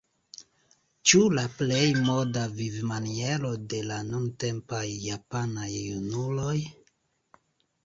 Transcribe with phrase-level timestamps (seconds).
[1.09, 6.59] Ĉu la plej moda vivmaniero de la nuntempaj japanaj junuloj?